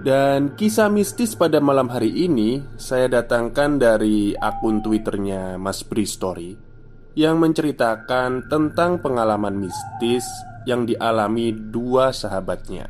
[0.00, 6.56] dan kisah mistis pada malam hari ini saya datangkan dari akun twitternya Mas Bri Story
[7.12, 10.24] Yang menceritakan tentang pengalaman mistis
[10.64, 12.86] yang dialami dua sahabatnya.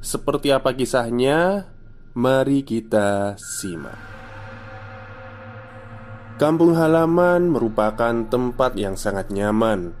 [0.00, 1.68] Seperti apa kisahnya?
[2.16, 4.00] Mari kita simak.
[6.40, 9.92] Kampung halaman merupakan tempat yang sangat nyaman.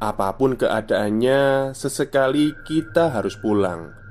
[0.00, 4.01] Apa pun keadaannya, sesekali kita harus pulang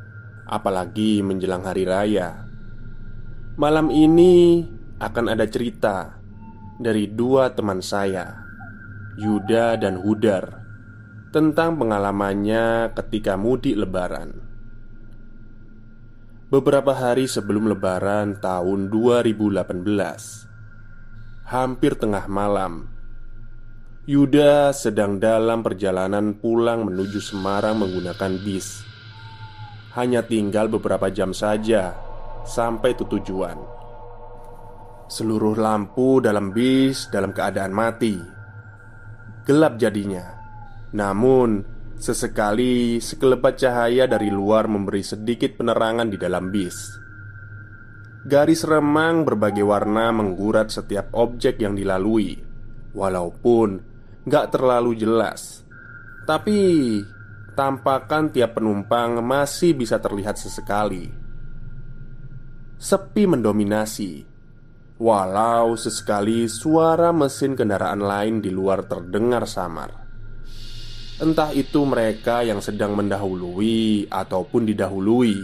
[0.46, 2.46] apalagi menjelang hari raya.
[3.60, 4.66] Malam ini
[4.98, 6.22] akan ada cerita
[6.82, 8.46] dari dua teman saya,
[9.22, 10.66] Yuda dan Hudar,
[11.30, 14.50] tentang pengalamannya ketika mudik Lebaran.
[16.52, 22.92] Beberapa hari sebelum Lebaran tahun 2018, hampir tengah malam,
[24.04, 28.91] Yuda sedang dalam perjalanan pulang menuju Semarang menggunakan bis
[29.96, 31.92] hanya tinggal beberapa jam saja
[32.48, 33.58] sampai tujuan.
[35.12, 38.16] Seluruh lampu dalam bis dalam keadaan mati.
[39.44, 40.24] Gelap jadinya.
[40.96, 41.68] Namun,
[42.00, 46.78] sesekali sekelebat cahaya dari luar memberi sedikit penerangan di dalam bis.
[48.22, 52.38] Garis remang berbagai warna menggurat setiap objek yang dilalui,
[52.94, 53.82] walaupun
[54.30, 55.66] gak terlalu jelas.
[56.30, 57.02] Tapi
[57.52, 61.12] Tampakan tiap penumpang masih bisa terlihat sesekali.
[62.80, 64.24] Sepi mendominasi.
[64.96, 69.92] Walau sesekali suara mesin kendaraan lain di luar terdengar samar.
[71.20, 75.36] Entah itu mereka yang sedang mendahului ataupun didahului.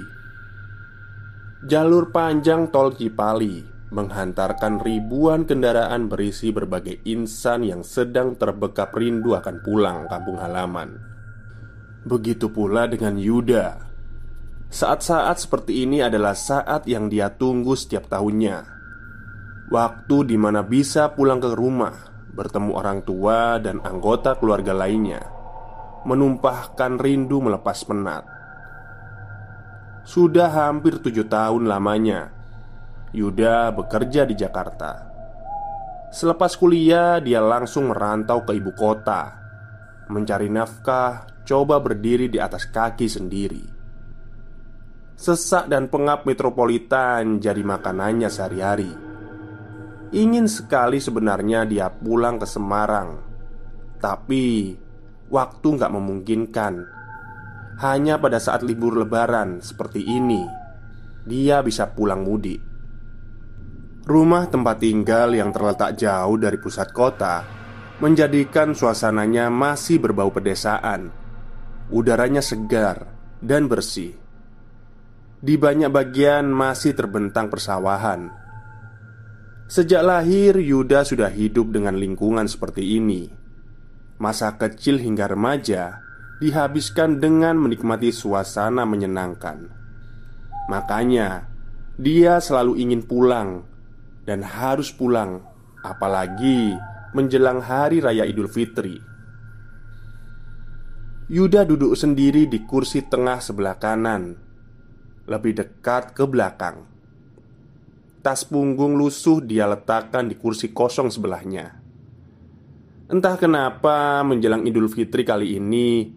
[1.67, 9.59] Jalur panjang tol Cipali menghantarkan ribuan kendaraan berisi berbagai insan yang sedang terbekap rindu akan
[9.59, 11.16] pulang kampung halaman.
[12.07, 13.83] Begitu pula dengan Yuda.
[14.71, 18.63] Saat-saat seperti ini adalah saat yang dia tunggu setiap tahunnya.
[19.67, 21.91] Waktu di mana bisa pulang ke rumah,
[22.31, 25.19] bertemu orang tua dan anggota keluarga lainnya,
[26.07, 28.23] menumpahkan rindu melepas penat.
[30.07, 32.31] Sudah hampir tujuh tahun lamanya,
[33.11, 35.11] Yuda bekerja di Jakarta.
[36.07, 39.35] Selepas kuliah, dia langsung merantau ke ibu kota,
[40.07, 43.63] mencari nafkah coba berdiri di atas kaki sendiri.
[45.15, 48.91] Sesak dan pengap metropolitan jadi makanannya sehari-hari.
[50.11, 53.17] Ingin sekali sebenarnya dia pulang ke Semarang,
[53.97, 54.75] tapi
[55.31, 56.73] waktu nggak memungkinkan.
[57.77, 60.41] Hanya pada saat libur Lebaran seperti ini,
[61.25, 62.61] dia bisa pulang mudik.
[64.07, 67.43] Rumah tempat tinggal yang terletak jauh dari pusat kota
[67.99, 71.26] menjadikan suasananya masih berbau pedesaan
[71.87, 73.07] Udaranya segar
[73.39, 74.11] dan bersih.
[75.39, 78.27] Di banyak bagian masih terbentang persawahan.
[79.67, 83.31] Sejak lahir, Yuda sudah hidup dengan lingkungan seperti ini.
[84.19, 86.03] Masa kecil hingga remaja
[86.43, 89.67] dihabiskan dengan menikmati suasana menyenangkan.
[90.67, 91.47] Makanya,
[91.95, 93.63] dia selalu ingin pulang
[94.27, 95.39] dan harus pulang,
[95.87, 96.75] apalagi
[97.15, 99.16] menjelang hari raya Idul Fitri.
[101.27, 104.31] Yuda duduk sendiri di kursi tengah sebelah kanan,
[105.27, 106.87] lebih dekat ke belakang.
[108.23, 111.83] Tas punggung lusuh dia letakkan di kursi kosong sebelahnya.
[113.11, 116.11] Entah kenapa menjelang Idul Fitri kali ini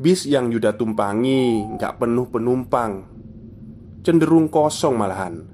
[0.00, 2.92] Bis yang Yuda tumpangi nggak penuh penumpang
[4.00, 5.44] Cenderung kosong malahan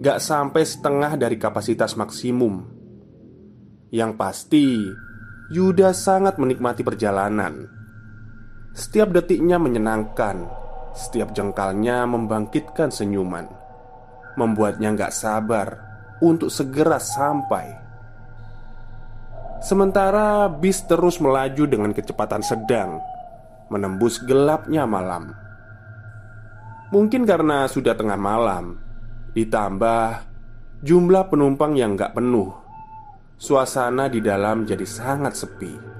[0.00, 2.64] Gak sampai setengah dari kapasitas maksimum
[3.92, 4.80] Yang pasti
[5.52, 7.81] Yuda sangat menikmati perjalanan
[8.72, 10.48] setiap detiknya menyenangkan
[10.96, 13.44] Setiap jengkalnya membangkitkan senyuman
[14.40, 15.68] Membuatnya nggak sabar
[16.24, 17.68] Untuk segera sampai.
[19.60, 22.96] Sementara bis terus melaju dengan kecepatan sedang
[23.68, 25.36] Menembus gelapnya malam.
[26.96, 28.80] Mungkin karena sudah tengah malam
[29.36, 30.04] Ditambah
[30.80, 32.56] jumlah penumpang yang nggak penuh
[33.36, 35.91] Suasana di dalam jadi sangat sepi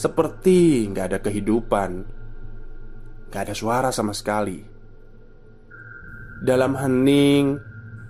[0.00, 1.90] seperti nggak ada kehidupan
[3.28, 4.64] Gak ada suara sama sekali
[6.40, 7.60] Dalam hening,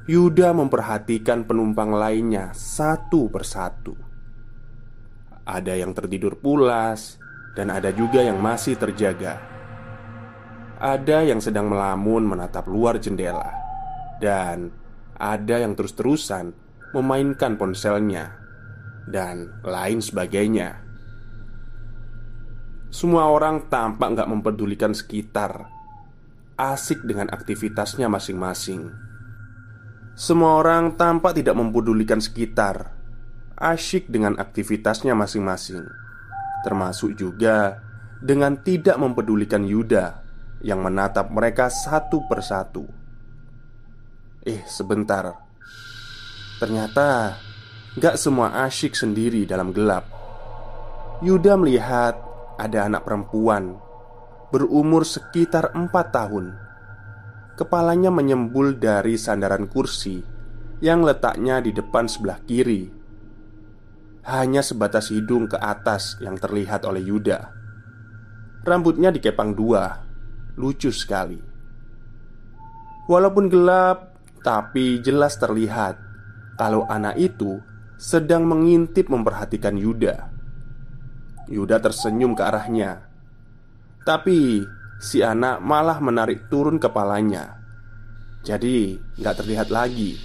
[0.07, 3.95] Yuda memperhatikan penumpang lainnya satu persatu.
[5.43, 7.19] Ada yang tertidur pulas,
[7.59, 9.39] dan ada juga yang masih terjaga.
[10.79, 13.51] Ada yang sedang melamun menatap luar jendela,
[14.23, 14.71] dan
[15.19, 16.55] ada yang terus-terusan
[16.95, 18.35] memainkan ponselnya,
[19.11, 20.90] dan lain sebagainya.
[22.91, 25.71] Semua orang tampak nggak mempedulikan sekitar,
[26.59, 28.91] asik dengan aktivitasnya masing-masing.
[30.19, 32.91] Semua orang tampak tidak mempedulikan sekitar,
[33.55, 35.87] asyik dengan aktivitasnya masing-masing,
[36.67, 37.79] termasuk juga
[38.19, 40.21] dengan tidak mempedulikan Yuda
[40.67, 42.85] yang menatap mereka satu persatu.
[44.43, 45.31] Eh, sebentar.
[46.59, 47.39] Ternyata
[47.97, 50.05] gak semua asyik sendiri dalam gelap.
[51.23, 52.30] Yuda melihat
[52.61, 53.81] ada anak perempuan
[54.53, 56.53] berumur sekitar empat tahun.
[57.57, 60.21] Kepalanya menyembul dari sandaran kursi
[60.85, 62.91] yang letaknya di depan sebelah kiri.
[64.27, 67.57] Hanya sebatas hidung ke atas yang terlihat oleh Yuda.
[68.67, 70.05] Rambutnya dikepang dua
[70.61, 71.41] lucu sekali.
[73.09, 75.97] Walaupun gelap, tapi jelas terlihat
[76.61, 77.61] kalau anak itu
[77.97, 80.30] sedang mengintip memperhatikan Yuda.
[81.51, 83.11] Yuda tersenyum ke arahnya,
[84.07, 84.65] tapi
[84.97, 87.61] si anak malah menarik turun kepalanya.
[88.41, 90.17] Jadi, nggak terlihat lagi.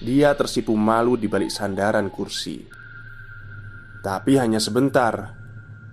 [0.00, 2.64] Dia tersipu malu di balik sandaran kursi.
[4.00, 5.36] Tapi hanya sebentar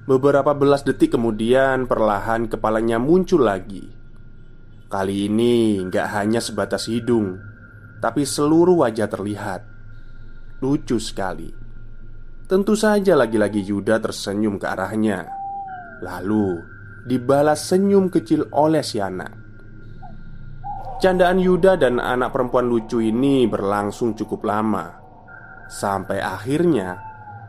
[0.07, 3.83] Beberapa belas detik kemudian perlahan kepalanya muncul lagi
[4.87, 7.35] Kali ini nggak hanya sebatas hidung
[7.99, 9.61] Tapi seluruh wajah terlihat
[10.63, 11.66] Lucu sekali
[12.47, 15.27] Tentu saja lagi-lagi Yuda tersenyum ke arahnya.
[15.99, 16.63] Lalu
[17.03, 19.35] dibalas senyum kecil oleh si anak.
[21.03, 24.95] Candaan Yuda dan anak perempuan lucu ini berlangsung cukup lama.
[25.67, 26.95] Sampai akhirnya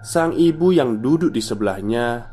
[0.03, 2.27] Sang ibu yang duduk di sebelahnya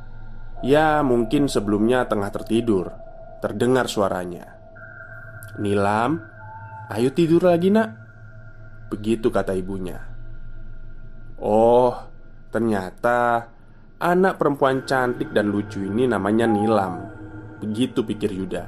[0.66, 2.90] Ya mungkin sebelumnya tengah tertidur
[3.38, 4.50] Terdengar suaranya.
[5.62, 6.18] Nilam
[6.90, 7.94] Ayo tidur lagi nak
[8.90, 10.02] Begitu kata ibunya.
[11.38, 12.15] Oh
[12.56, 13.52] Ternyata
[14.00, 17.04] Anak perempuan cantik dan lucu ini namanya Nilam
[17.60, 18.64] Begitu pikir Yuda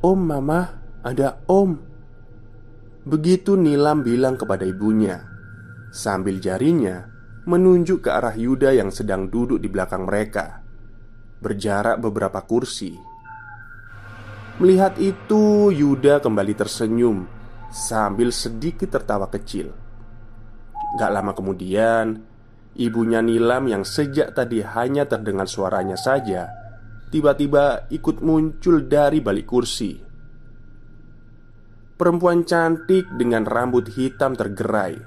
[0.00, 0.60] Om mama
[1.04, 1.76] Ada om
[3.04, 5.20] Begitu Nilam bilang kepada ibunya
[5.92, 7.12] Sambil jarinya
[7.44, 10.64] menunjuk ke arah Yuda yang sedang duduk di belakang mereka,
[11.44, 12.96] berjarak beberapa kursi.
[14.60, 17.28] Melihat itu, Yuda kembali tersenyum
[17.68, 19.83] sambil sedikit tertawa kecil.
[20.94, 22.22] Gak lama kemudian,
[22.78, 26.50] ibunya Nilam yang sejak tadi hanya terdengar suaranya saja,
[27.10, 29.94] tiba-tiba ikut muncul dari balik kursi.
[31.94, 34.98] Perempuan cantik dengan rambut hitam tergerai,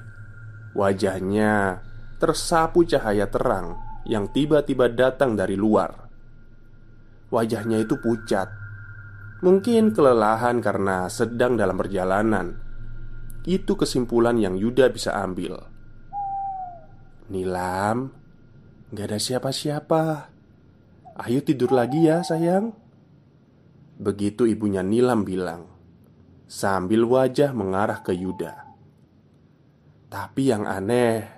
[0.71, 1.83] wajahnya
[2.15, 3.75] tersapu cahaya terang
[4.07, 6.07] yang tiba-tiba datang dari luar.
[7.27, 8.47] Wajahnya itu pucat,
[9.43, 12.55] mungkin kelelahan karena sedang dalam perjalanan.
[13.43, 15.76] Itu kesimpulan yang Yuda bisa ambil.
[17.27, 18.11] Nilam,
[18.95, 20.31] gak ada siapa-siapa.
[21.17, 22.71] Ayo tidur lagi ya, sayang.
[23.97, 25.67] Begitu ibunya Nilam bilang,
[26.45, 28.67] sambil wajah mengarah ke Yuda.
[30.07, 31.37] Tapi yang aneh,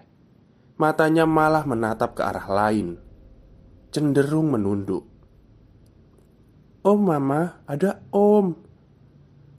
[0.80, 2.96] Matanya malah menatap ke arah lain
[3.92, 5.04] Cenderung menunduk
[6.88, 8.56] Om mama, ada om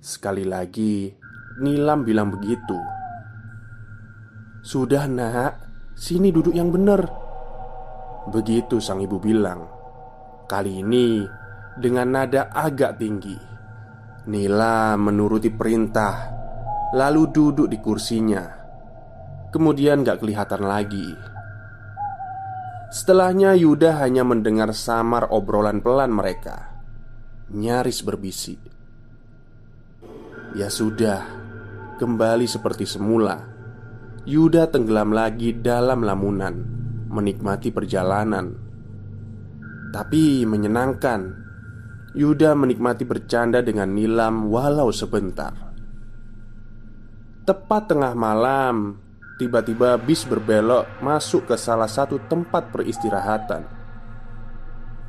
[0.01, 1.13] Sekali lagi
[1.61, 2.81] Nilam bilang begitu
[4.65, 5.70] Sudah nak
[6.01, 7.05] Sini duduk yang benar.
[8.33, 9.69] Begitu sang ibu bilang.
[10.49, 11.29] Kali ini
[11.77, 13.37] Dengan nada agak tinggi
[14.33, 16.33] Nila menuruti perintah
[16.97, 18.49] Lalu duduk di kursinya.
[19.53, 21.07] Kemudian gak kelihatan lagi.
[22.91, 26.81] Setelahnya Yuda hanya mendengar samar obrolan pelan mereka.
[27.53, 28.59] Nyaris berbisik.
[30.57, 31.23] Ya sudah
[32.01, 33.50] Kembali seperti semula
[34.29, 36.53] Yuda tenggelam lagi dalam lamunan
[37.09, 38.53] Menikmati perjalanan.
[39.91, 41.21] Tapi menyenangkan
[42.13, 45.55] Yuda menikmati bercanda dengan Nilam walau sebentar.
[47.49, 48.99] Tepat tengah malam
[49.41, 53.65] Tiba-tiba bis berbelok masuk ke salah satu tempat peristirahatan.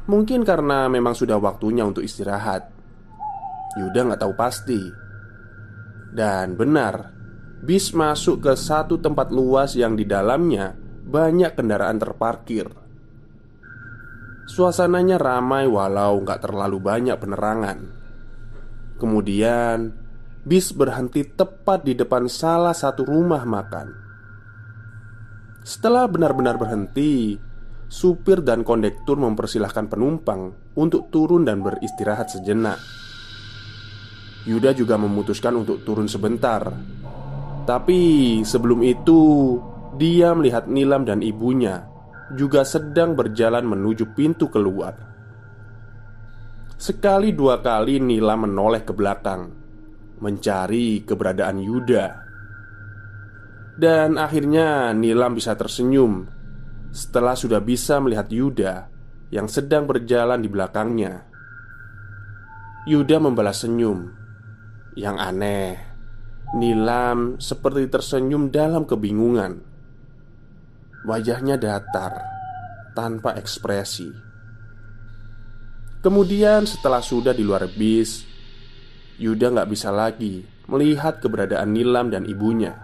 [0.08, 2.64] Mungkin karena memang sudah waktunya untuk istirahat.
[3.76, 4.80] Yuda nggak tahu pasti.
[6.16, 7.21] Dan benar
[7.62, 10.74] Bis masuk ke satu tempat luas yang di dalamnya
[11.06, 12.66] banyak kendaraan terparkir
[14.50, 18.02] Suasananya ramai walau nggak terlalu banyak penerangan
[19.02, 19.98] Kemudian
[20.46, 23.88] bis berhenti tepat di depan salah satu rumah makan.
[25.66, 27.34] Setelah benar-benar berhenti,
[27.90, 32.78] supir dan kondektur mempersilahkan penumpang untuk turun dan beristirahat sejenak.
[34.46, 36.70] Yuda juga memutuskan untuk turun sebentar.
[37.62, 39.22] Tapi sebelum itu,
[39.96, 41.86] dia melihat Nilam dan ibunya
[42.34, 44.96] juga sedang berjalan menuju pintu keluar.
[46.82, 49.54] Sekali dua kali Nilam menoleh ke belakang
[50.22, 52.06] mencari keberadaan Yuda.
[53.78, 56.26] Dan akhirnya Nilam bisa tersenyum
[56.94, 58.74] setelah sudah bisa melihat Yuda
[59.34, 61.26] yang sedang berjalan di belakangnya.
[62.90, 64.18] Yuda membalas senyum.
[64.92, 65.74] Yang aneh,
[66.52, 69.64] Nilam seperti tersenyum dalam kebingungan.
[71.08, 72.20] Wajahnya datar,
[72.92, 74.12] tanpa ekspresi.
[76.04, 78.28] Kemudian, setelah sudah di luar bis,
[79.16, 82.76] Yuda nggak bisa lagi melihat keberadaan Nilam dan ibunya.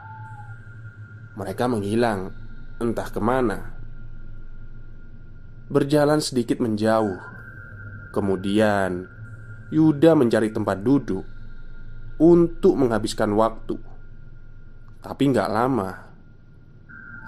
[1.36, 2.32] Mereka menghilang,
[2.80, 3.76] entah ke mana.
[5.68, 7.20] Berjalan sedikit menjauh,
[8.16, 9.12] kemudian
[9.76, 11.36] Yuda mencari tempat duduk
[12.18, 13.78] untuk menghabiskan waktu.
[15.02, 15.92] Tapi nggak lama,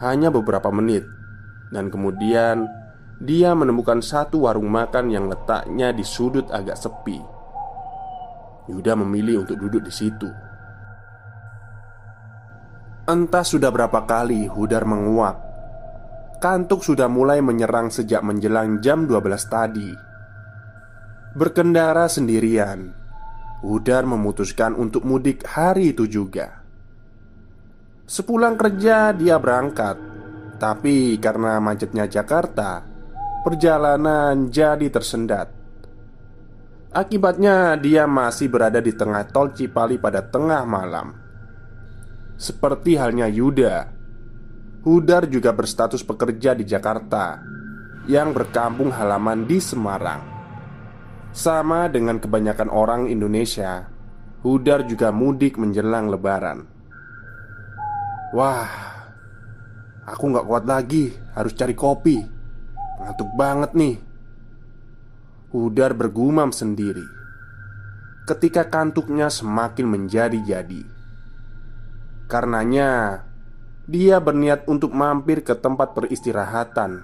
[0.01, 1.05] hanya beberapa menit,
[1.69, 2.65] dan kemudian
[3.19, 7.19] dia menemukan satu warung makan yang letaknya di sudut agak sepi.
[8.69, 10.29] Yuda memilih untuk duduk di situ.
[13.09, 15.49] Entah sudah berapa kali Hudar menguap.
[16.37, 19.89] Kantuk sudah mulai menyerang sejak menjelang jam 12 tadi.
[21.35, 22.98] Berkendara sendirian,
[23.59, 26.63] Hudar memutuskan untuk mudik hari itu juga.
[28.07, 29.99] Sepulang kerja dia berangkat,
[30.57, 32.81] tapi karena macetnya Jakarta,
[33.43, 35.51] perjalanan jadi tersendat.
[36.89, 41.13] Akibatnya, dia masih berada di tengah tol Cipali pada tengah malam.
[42.39, 43.99] Seperti halnya Yuda,
[44.87, 47.43] Hudar juga berstatus pekerja di Jakarta
[48.07, 50.38] yang berkampung halaman di Semarang.
[51.39, 53.87] Sama dengan kebanyakan orang Indonesia,
[54.43, 56.67] Hudar juga mudik menjelang Lebaran.
[58.35, 58.67] Wah,
[60.03, 62.19] aku nggak kuat lagi, harus cari kopi.
[62.99, 63.95] Ngantuk banget nih.
[65.55, 67.07] Hudar bergumam sendiri
[68.27, 70.83] ketika kantuknya semakin menjadi-jadi.
[72.27, 73.23] Karenanya,
[73.87, 77.01] dia berniat untuk mampir ke tempat peristirahatan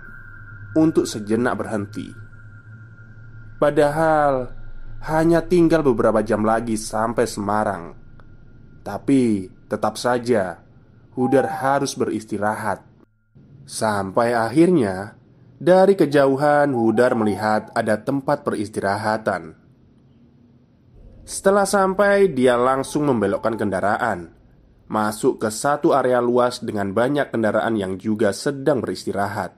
[0.76, 2.25] untuk sejenak berhenti.
[3.56, 4.52] Padahal
[5.06, 7.96] hanya tinggal beberapa jam lagi sampai Semarang,
[8.84, 10.60] tapi tetap saja
[11.16, 12.84] Hudar harus beristirahat
[13.64, 15.16] sampai akhirnya
[15.56, 19.56] dari kejauhan, Hudar melihat ada tempat peristirahatan.
[21.26, 24.36] Setelah sampai, dia langsung membelokkan kendaraan,
[24.92, 29.58] masuk ke satu area luas dengan banyak kendaraan yang juga sedang beristirahat.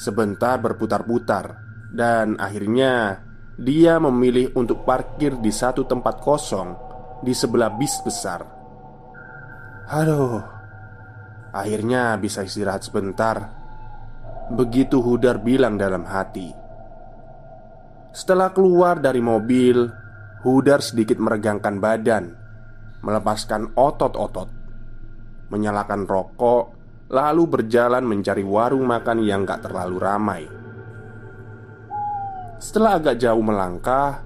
[0.00, 3.22] Sebentar berputar-putar, dan akhirnya
[3.56, 6.76] dia memilih untuk parkir di satu tempat kosong
[7.24, 8.44] di sebelah bis besar.
[9.88, 10.42] Aduh,
[11.54, 13.64] akhirnya bisa istirahat sebentar.
[14.52, 16.54] Begitu Hudar bilang dalam hati.
[18.14, 19.92] Setelah keluar dari mobil
[20.40, 22.32] Hudar sedikit meregangkan badan
[23.04, 24.48] Melepaskan otot-otot
[25.52, 26.64] Menyalakan rokok
[27.12, 30.65] Lalu berjalan mencari warung makan yang gak terlalu ramai
[32.56, 34.24] Setelah agak jauh melangkah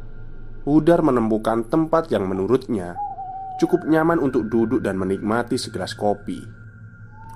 [0.69, 2.95] Hudar menemukan tempat yang menurutnya
[3.59, 6.61] Cukup nyaman untuk duduk dan menikmati segelas kopi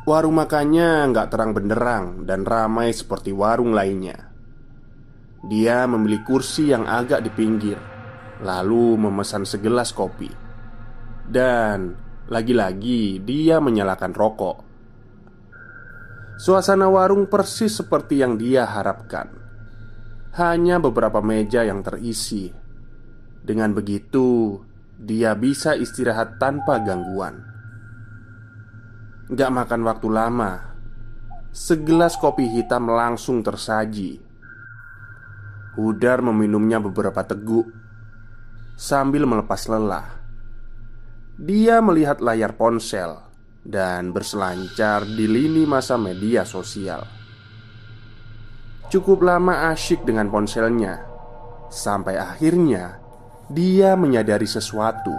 [0.04, 4.28] Warung makannya nggak terang benderang dan ramai seperti warung lainnya.
[5.48, 7.80] Dia memilih kursi yang agak di pinggir,
[8.44, 10.28] lalu memesan segelas kopi.
[11.24, 11.96] Dan
[12.28, 14.56] lagi-lagi dia menyalakan rokok.
[16.36, 19.43] Suasana warung persis seperti yang dia harapkan.
[20.34, 22.50] Hanya beberapa meja yang terisi.
[23.38, 24.58] Dengan begitu,
[24.98, 27.54] dia bisa istirahat tanpa gangguan.
[29.24, 30.52] Gak makan waktu lama
[31.48, 34.20] Segelas kopi hitam langsung tersaji
[35.80, 37.64] Hudar meminumnya beberapa teguk
[38.76, 40.04] Sambil melepas lelah
[41.40, 43.16] Dia melihat layar ponsel
[43.64, 47.23] Dan berselancar di lini masa media sosial
[48.92, 51.02] Cukup lama asyik dengan ponselnya
[51.72, 53.00] Sampai akhirnya
[53.48, 55.12] Dia menyadari sesuatu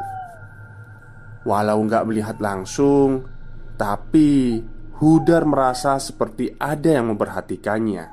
[1.46, 3.36] Walau nggak melihat langsung
[3.76, 4.64] tapi
[4.96, 8.06] Hudar merasa seperti ada yang memperhatikannya.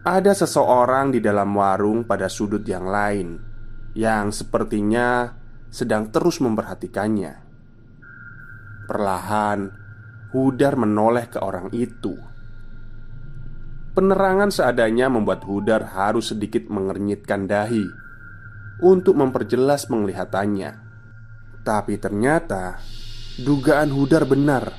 [0.00, 3.36] Ada seseorang di dalam warung pada sudut yang lain,
[3.92, 5.28] yang sepertinya
[5.68, 7.36] sedang terus memperhatikannya.
[8.88, 9.60] Perlahan,
[10.32, 12.16] Hudar menoleh ke orang itu.
[13.94, 17.86] Penerangan seadanya membuat Hudar harus sedikit mengernyitkan dahi
[18.82, 20.82] untuk memperjelas penglihatannya.
[21.62, 22.82] Tapi ternyata
[23.38, 24.74] dugaan Hudar benar.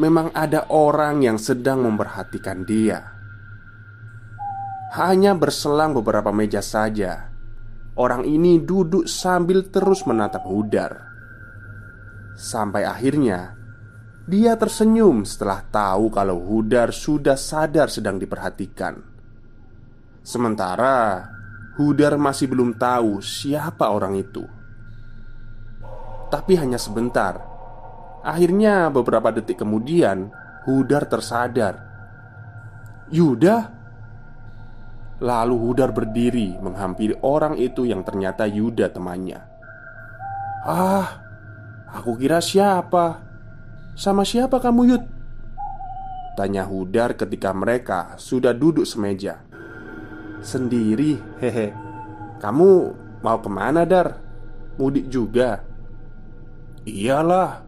[0.00, 3.12] Memang ada orang yang sedang memperhatikan dia.
[4.96, 7.28] Hanya berselang beberapa meja saja,
[7.92, 11.12] orang ini duduk sambil terus menatap Hudar.
[12.40, 13.52] Sampai akhirnya
[14.24, 18.96] dia tersenyum setelah tahu kalau Hudar sudah sadar sedang diperhatikan.
[20.24, 21.28] Sementara
[21.76, 24.48] Hudar masih belum tahu siapa orang itu.
[26.32, 27.36] Tapi hanya sebentar.
[28.24, 30.32] Akhirnya beberapa detik kemudian
[30.64, 31.84] Hudar tersadar.
[33.12, 33.56] Yuda?
[35.20, 39.44] Lalu Hudar berdiri menghampiri orang itu yang ternyata Yuda temannya.
[40.64, 41.20] Ah,
[41.92, 43.23] aku kira siapa?
[43.94, 45.04] Sama siapa kamu Yud?
[46.34, 49.46] Tanya Hudar ketika mereka sudah duduk semeja
[50.42, 51.70] Sendiri, hehe
[52.42, 52.70] Kamu
[53.22, 54.18] mau ke mana Dar?
[54.74, 55.62] Mudik juga?
[56.82, 57.62] Iyalah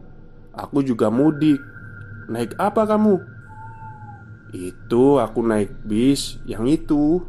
[0.51, 1.63] Aku juga mudik
[2.27, 3.23] Naik apa kamu?
[4.51, 7.23] Itu aku naik bis yang itu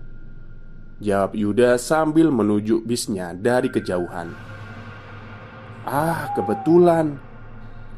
[0.98, 4.34] Jawab Yuda sambil menuju bisnya dari kejauhan
[5.86, 7.27] Ah kebetulan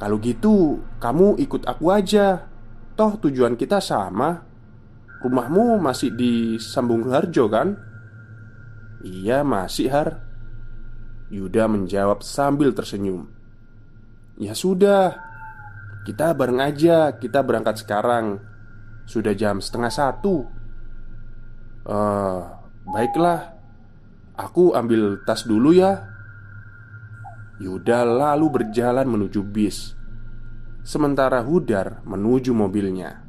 [0.00, 2.48] kalau gitu, kamu ikut aku aja.
[2.96, 4.48] Toh tujuan kita sama.
[5.20, 7.76] Rumahmu masih di Sambung Harjo kan?
[9.04, 10.24] Iya, masih Har.
[11.28, 13.28] Yuda menjawab sambil tersenyum.
[14.40, 15.20] Ya sudah,
[16.08, 17.12] kita bareng aja.
[17.20, 18.40] Kita berangkat sekarang.
[19.04, 20.48] Sudah jam setengah satu.
[21.84, 22.40] Eh, uh,
[22.88, 23.52] baiklah.
[24.40, 26.08] Aku ambil tas dulu ya.
[27.60, 29.92] Yuda lalu berjalan menuju bis.
[30.80, 33.20] Sementara Hudar menuju mobilnya.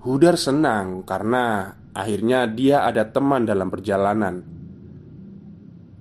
[0.00, 4.40] Hudar senang karena akhirnya dia ada teman dalam perjalanan.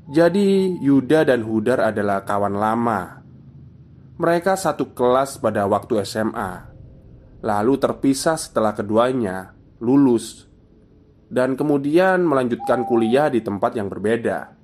[0.08, 3.20] Jadi Yuda dan Hudar adalah kawan lama.
[4.16, 6.74] Mereka satu kelas pada waktu SMA
[7.46, 10.50] Lalu terpisah setelah keduanya lulus
[11.30, 14.57] Dan kemudian melanjutkan kuliah di tempat yang berbeda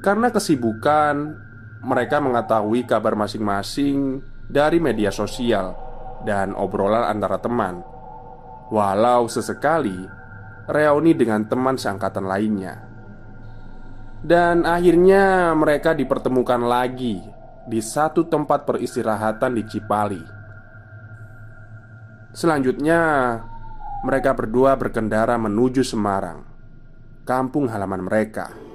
[0.00, 1.36] karena kesibukan,
[1.84, 5.76] mereka mengetahui kabar masing-masing dari media sosial
[6.24, 7.84] dan obrolan antara teman.
[8.72, 9.96] Walau sesekali
[10.70, 12.74] reuni dengan teman seangkatan lainnya.
[14.20, 17.20] Dan akhirnya mereka dipertemukan lagi
[17.64, 20.24] di satu tempat peristirahatan di Cipali.
[22.30, 23.00] Selanjutnya,
[24.04, 26.46] mereka berdua berkendara menuju Semarang,
[27.24, 28.69] kampung halaman mereka.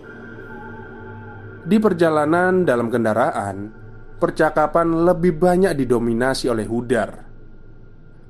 [1.65, 3.73] Di perjalanan dalam kendaraan,
[4.21, 7.25] percakapan lebih banyak didominasi oleh Hudar.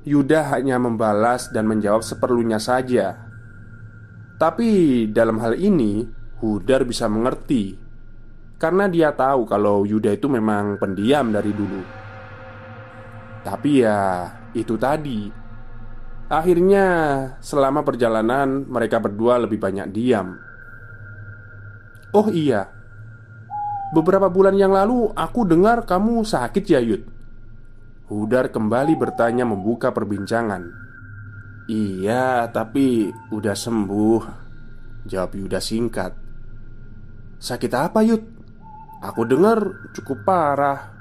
[0.08, 3.28] Yuda hanya membalas dan menjawab seperlunya saja.
[4.40, 6.08] Tapi dalam hal ini,
[6.40, 7.76] Hudar bisa mengerti
[8.56, 11.82] karena dia tahu kalau Yuda itu memang pendiam dari dulu.
[13.44, 15.28] Tapi ya, itu tadi.
[16.32, 16.86] Akhirnya,
[17.38, 20.40] selama perjalanan, mereka berdua lebih banyak diam.
[22.16, 22.72] Oh iya,
[23.96, 27.00] Beberapa bulan yang lalu aku dengar kamu sakit ya Yud?
[28.12, 30.68] Hudar kembali bertanya membuka perbincangan.
[31.64, 34.22] Iya tapi udah sembuh.
[35.08, 36.12] Jawab Yuda singkat.
[37.40, 38.20] Sakit apa Yud?
[39.00, 39.64] Aku dengar
[39.96, 40.92] cukup parah.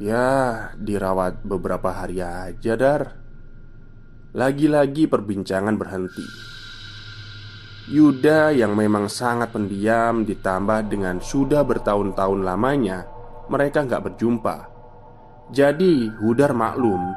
[0.00, 3.12] Ya dirawat beberapa hari aja Dar.
[4.32, 6.55] Lagi-lagi perbincangan berhenti
[7.86, 13.06] Yuda yang memang sangat pendiam ditambah dengan sudah bertahun-tahun lamanya
[13.46, 14.56] mereka nggak berjumpa.
[15.54, 17.14] Jadi Hudar maklum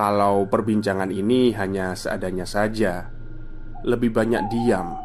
[0.00, 3.12] kalau perbincangan ini hanya seadanya saja,
[3.84, 4.96] lebih banyak diam.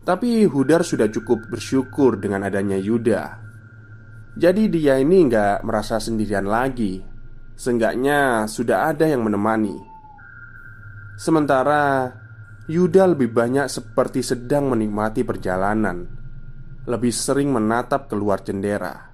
[0.00, 3.36] Tapi Hudar sudah cukup bersyukur dengan adanya Yuda.
[4.32, 7.04] Jadi dia ini nggak merasa sendirian lagi.
[7.52, 9.76] Seenggaknya sudah ada yang menemani.
[11.20, 12.16] Sementara
[12.70, 16.06] Yuda lebih banyak seperti sedang menikmati perjalanan.
[16.86, 19.10] Lebih sering menatap keluar jendela.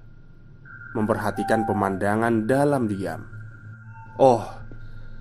[0.93, 3.25] Memperhatikan pemandangan dalam diam.
[4.21, 4.45] Oh,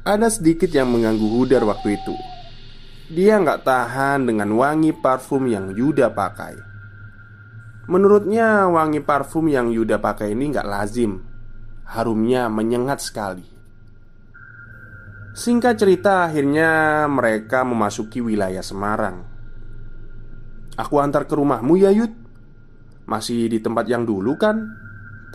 [0.05, 2.13] ada sedikit yang mengganggu Hudar waktu itu.
[3.09, 6.61] Dia nggak tahan dengan wangi parfum yang Yuda pakai.
[7.89, 11.25] Menurutnya wangi parfum yang Yuda pakai ini nggak lazim.
[11.89, 13.56] Harumnya menyengat sekali
[15.37, 19.21] Singkat cerita, akhirnya mereka memasuki wilayah Semarang.
[20.81, 22.09] "Aku antar ke rumahmu ya, Yud."
[23.05, 24.65] "Masih di tempat yang dulu kan?"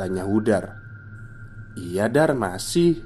[0.02, 0.74] tanya Hudar.
[1.78, 2.98] "Iya, Dar, masih."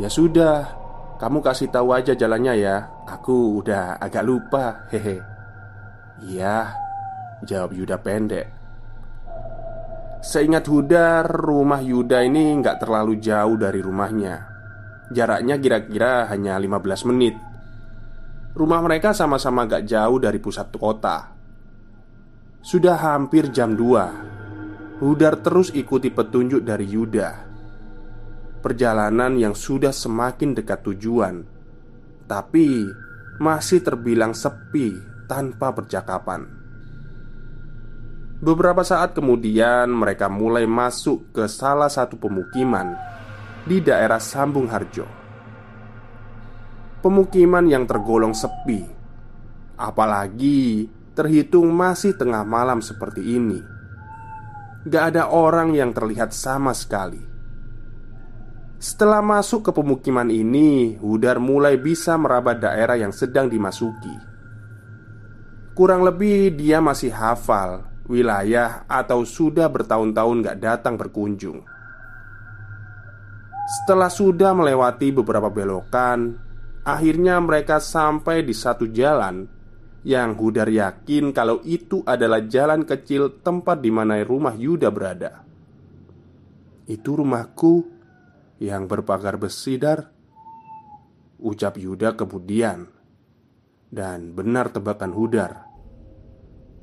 [0.00, 0.72] "Ya sudah,
[1.20, 2.88] kamu kasih tahu aja jalannya ya.
[3.04, 5.20] Aku udah agak lupa." Hehe.
[6.24, 6.72] "Iya,"
[7.44, 8.48] jawab Yuda pendek.
[10.24, 14.57] Seingat Hudar, rumah Yuda ini nggak terlalu jauh dari rumahnya
[15.08, 17.34] Jaraknya kira-kira hanya 15 menit.
[18.52, 21.32] Rumah mereka sama-sama gak jauh dari pusat kota.
[22.60, 27.46] Sudah hampir jam 2 Hudar terus ikuti petunjuk dari Yuda.
[28.58, 31.46] Perjalanan yang sudah semakin dekat tujuan
[32.26, 32.82] Tapi
[33.38, 34.90] masih terbilang sepi
[35.30, 36.50] tanpa percakapan.
[38.42, 42.98] Beberapa saat kemudian mereka mulai masuk ke salah satu pemukiman
[43.68, 45.04] di daerah Sambung Harjo.
[47.04, 48.80] Pemukiman yang tergolong sepi,
[49.76, 53.60] apalagi terhitung masih tengah malam seperti ini.
[54.88, 57.20] Gak ada orang yang terlihat sama sekali.
[58.80, 64.16] Setelah masuk ke pemukiman ini, Hudar mulai bisa meraba daerah yang sedang dimasuki.
[65.76, 71.77] Kurang lebih dia masih hafal wilayah atau sudah bertahun-tahun gak datang berkunjung.
[73.68, 76.40] Setelah sudah melewati beberapa belokan,
[76.88, 79.44] akhirnya mereka sampai di satu jalan
[80.08, 85.44] yang Hudar yakin kalau itu adalah jalan kecil tempat di mana rumah Yuda berada.
[86.88, 87.84] Itu rumahku
[88.64, 90.16] yang berpagar besi, Dar.
[91.38, 92.82] Ucap Yuda kemudian
[93.86, 95.70] Dan benar tebakan Hudar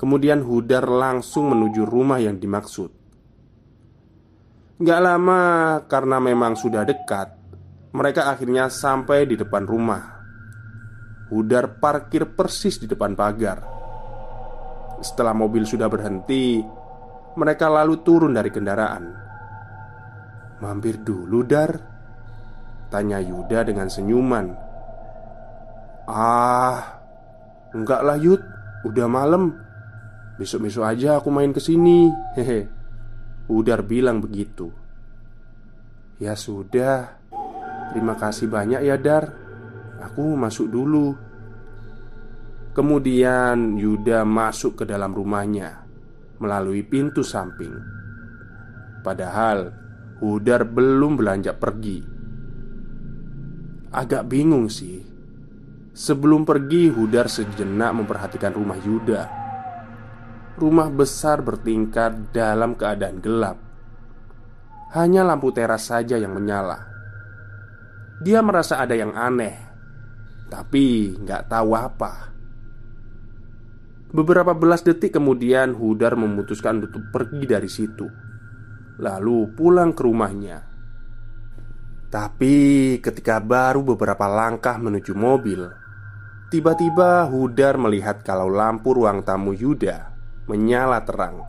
[0.00, 2.95] Kemudian Hudar langsung menuju rumah yang dimaksud
[4.76, 5.40] Gak lama
[5.88, 7.32] karena memang sudah dekat
[7.96, 10.04] Mereka akhirnya sampai di depan rumah.
[11.32, 13.64] Hudar parkir persis di depan pagar.
[15.00, 16.60] Setelah mobil sudah berhenti
[17.40, 19.04] Mereka lalu turun dari kendaraan.
[20.60, 21.72] Mampir dulu Dar
[22.92, 24.46] Tanya Yuda dengan senyuman.
[26.04, 26.96] Ah
[27.72, 28.44] Enggak lah Yud.
[28.84, 29.56] Udah malam.
[30.36, 32.12] Besok-besok aja aku main ke sini.
[32.36, 32.75] Hehe.
[33.46, 34.74] Udar bilang begitu.
[36.18, 37.14] Ya sudah.
[37.94, 39.30] Terima kasih banyak ya Dar.
[40.02, 41.14] Aku masuk dulu.
[42.74, 45.88] Kemudian Yuda masuk ke dalam rumahnya
[46.36, 47.72] Melalui pintu samping.
[49.00, 49.72] Padahal
[50.16, 52.00] Hudar belum belanja pergi.
[53.92, 55.00] Agak bingung sih.
[55.96, 59.45] Sebelum pergi Hudar sejenak memperhatikan rumah Yuda
[60.56, 63.60] rumah besar bertingkat dalam keadaan gelap.
[64.96, 66.88] Hanya lampu teras saja yang menyala.
[68.24, 69.52] Dia merasa ada yang aneh,
[70.48, 72.32] tapi nggak tahu apa.
[74.16, 78.08] Beberapa belas detik kemudian, Hudar memutuskan untuk pergi dari situ,
[78.96, 80.58] lalu pulang ke rumahnya.
[82.08, 82.56] Tapi
[83.04, 85.68] ketika baru beberapa langkah menuju mobil,
[86.48, 90.15] tiba-tiba Hudar melihat kalau lampu ruang tamu Yuda
[90.46, 91.42] menyala terang.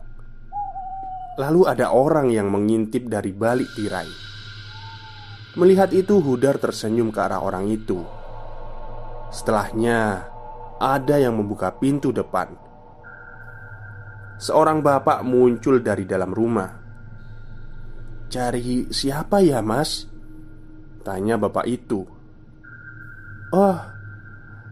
[1.38, 4.10] Lalu ada orang yang mengintip dari balik tirai.
[5.54, 8.02] Melihat itu, Hudar tersenyum ke arah orang itu.
[9.30, 10.26] Setelahnya,
[10.82, 12.54] ada yang membuka pintu depan.
[14.38, 16.70] Seorang bapak muncul dari dalam rumah.
[18.30, 20.06] "Cari siapa ya, Mas?"
[21.02, 22.06] tanya bapak itu.
[23.50, 23.78] "Oh,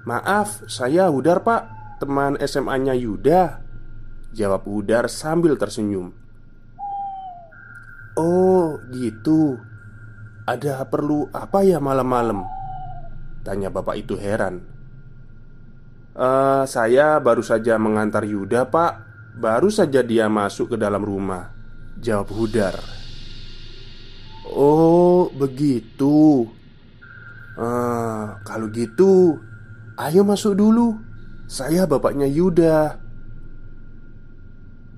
[0.07, 1.63] maaf, saya Hudar, Pak,
[1.99, 3.66] teman SMA-nya Yuda."
[4.37, 6.13] Jawab Udar sambil tersenyum.
[8.21, 9.57] Oh gitu.
[10.45, 12.45] Ada perlu apa ya malam-malam?
[13.41, 14.61] Tanya bapak itu heran.
[16.13, 19.09] Uh, Saya baru saja mengantar Yuda pak.
[19.41, 21.53] Baru saja dia masuk ke dalam rumah
[21.97, 22.77] Jawab Hudar.
[24.53, 26.45] Oh begitu.
[27.57, 29.41] Uh, Kalau gitu
[29.97, 31.01] Ayo masuk dulu.
[31.49, 33.06] Saya bapaknya Yuda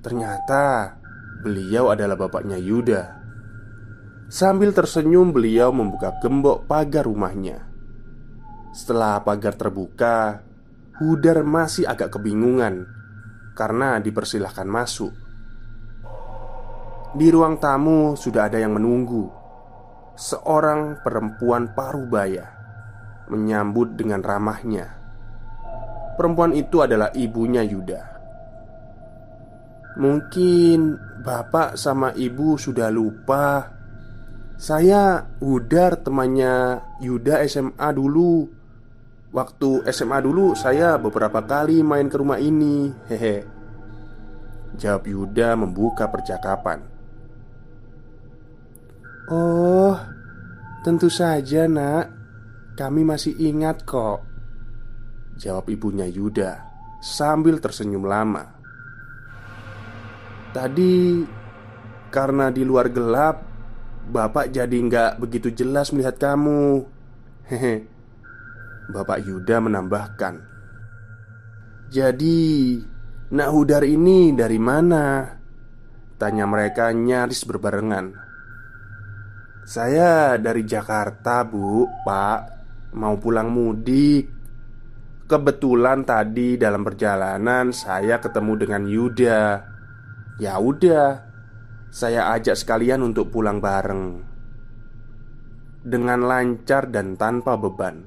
[0.00, 0.94] Ternyata
[1.42, 3.18] beliau adalah bapaknya Yuda.
[4.28, 7.64] Sambil tersenyum, beliau membuka gembok pagar rumahnya.
[8.76, 10.44] Setelah pagar terbuka,
[10.98, 12.82] Hudar masih agak kebingungan
[13.54, 15.14] karena dipersilahkan masuk.
[17.14, 19.30] Di ruang tamu sudah ada yang menunggu.
[20.18, 22.50] Seorang perempuan parubaya
[23.30, 24.90] menyambut dengan ramahnya.
[26.18, 28.17] Perempuan itu adalah ibunya Yuda.
[29.98, 30.94] Mungkin
[31.26, 33.74] bapak sama ibu sudah lupa.
[34.54, 38.46] Saya Hudar temannya Yuda SMA dulu.
[39.34, 42.94] Waktu SMA dulu saya beberapa kali main ke rumah ini.
[43.10, 43.42] Hehe.
[44.78, 46.78] Jawab Yuda membuka percakapan.
[49.28, 49.98] Oh
[50.86, 52.06] Tentu saja nak.
[52.78, 54.22] Kami masih ingat kok.
[55.38, 56.62] Jawab ibunya Yuda
[57.02, 58.57] Sambil tersenyum lama
[60.58, 61.22] Tadi
[62.10, 63.46] Karena di luar gelap
[64.10, 66.80] Bapak jadi nggak begitu jelas melihat kamu.
[67.44, 67.84] Hehe.
[68.88, 70.40] Bapak Yuda menambahkan.
[71.92, 72.40] Jadi
[73.36, 75.28] Nak Hudar ini dari mana?
[76.16, 78.16] Tanya mereka nyaris berbarengan.
[79.68, 82.40] Saya dari Jakarta bu, pak.
[82.96, 84.24] Mau pulang mudik.
[85.28, 89.76] Kebetulan tadi dalam perjalanan saya ketemu dengan Yuda
[90.38, 91.26] Ya udah
[91.90, 94.22] Saya ajak sekalian untuk pulang bareng
[95.82, 98.06] Dengan lancar dan tanpa beban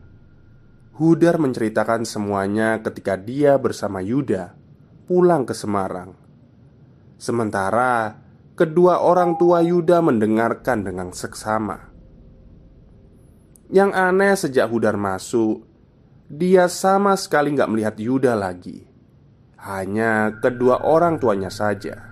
[0.96, 4.62] Hudar menceritakan semuanya ketika dia bersama Yuda
[5.12, 6.16] pulang ke Semarang.
[7.20, 8.16] Sementara
[8.56, 11.92] kedua orang tua Yuda mendengarkan dengan seksama.
[13.72, 15.68] Yang aneh sejak Hudar masuk,
[16.28, 18.88] dia sama sekali nggak melihat Yuda lagi.
[19.60, 22.11] Hanya kedua orang tuanya saja.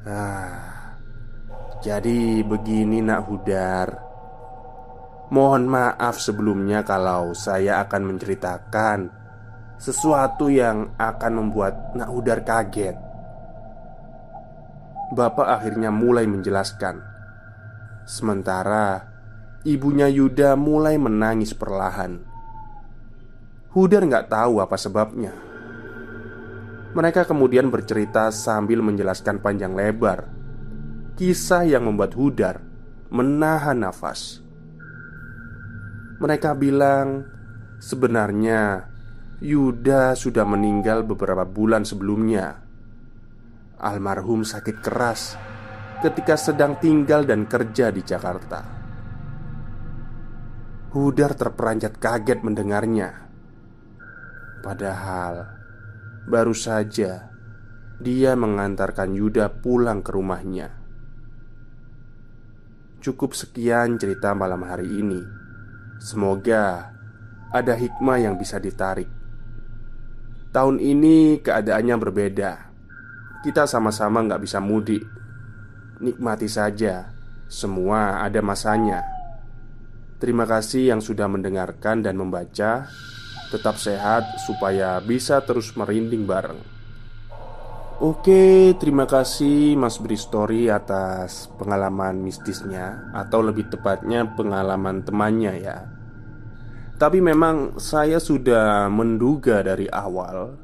[0.00, 0.96] Ah,
[1.84, 3.88] jadi begini nak Hudar.
[5.28, 9.12] Mohon maaf sebelumnya kalau saya akan menceritakan
[9.76, 12.96] sesuatu yang akan membuat Nak Udar kaget.
[15.12, 16.96] Bapak akhirnya mulai menjelaskan.
[18.08, 19.04] Sementara
[19.68, 22.24] ibunya Yuda mulai menangis perlahan.
[23.76, 25.49] Hudar nggak tahu apa sebabnya.
[26.90, 30.40] Mereka kemudian bercerita sambil menjelaskan panjang lebar
[31.20, 32.64] kisah yang membuat Hudar
[33.12, 34.40] menahan nafas.
[36.16, 37.28] Mereka bilang,
[37.76, 38.88] sebenarnya
[39.44, 42.64] Yuda sudah meninggal beberapa bulan sebelumnya.
[43.76, 45.36] Almarhum sakit keras
[46.00, 48.64] ketika sedang tinggal dan kerja di Jakarta.
[50.96, 53.28] Hudar terperanjat kaget mendengarnya.
[54.64, 55.59] Padahal
[56.30, 57.30] baru saja
[58.00, 60.72] dia mengantarkan Yuda pulang ke rumahnya.
[63.04, 65.20] Cukup sekian cerita malam hari ini.
[66.00, 66.96] Semoga
[67.52, 69.08] ada hikmah yang bisa ditarik.
[70.48, 72.52] Tahun ini keadaannya berbeda.
[73.44, 75.04] Kita sama-sama nggak bisa mudik.
[76.00, 77.12] Nikmati saja,
[77.52, 79.04] semua ada masanya.
[80.16, 82.88] Terima kasih yang sudah mendengarkan dan membaca.
[83.50, 86.80] Tetap sehat supaya bisa terus merinding bareng.
[88.00, 95.84] Oke, terima kasih Mas Bri Story atas pengalaman mistisnya Atau lebih tepatnya pengalaman temannya ya
[96.96, 100.56] Tapi memang saya sudah menduga dari awal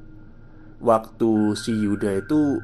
[0.81, 2.57] Waktu si Yuda itu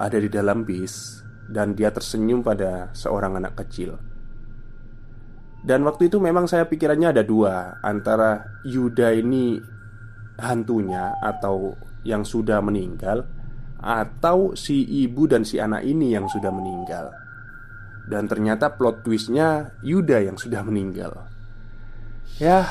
[0.00, 4.11] ada di dalam bis Dan dia tersenyum pada seorang anak kecil
[5.62, 9.62] Dan waktu itu memang saya pikirannya ada dua Antara Yuda ini
[10.42, 13.22] hantunya atau yang sudah meninggal
[13.78, 17.14] atau si ibu dan si anak ini yang sudah meninggal.
[18.10, 21.30] Dan ternyata plot twistnya Yuda yang sudah meninggal.
[22.42, 22.66] Ya,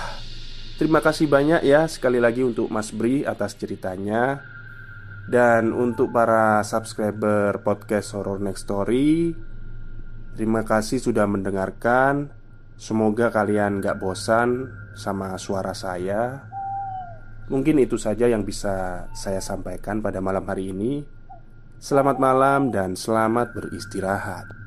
[0.76, 4.44] terima kasih banyak ya sekali lagi untuk Mas Bri atas ceritanya.
[5.32, 9.32] Dan untuk para subscriber podcast Horror Next Story
[10.32, 12.32] Terima kasih sudah mendengarkan
[12.82, 16.50] Semoga kalian gak bosan sama suara saya
[17.52, 21.04] Mungkin itu saja yang bisa saya sampaikan pada malam hari ini.
[21.84, 24.61] Selamat malam dan selamat beristirahat.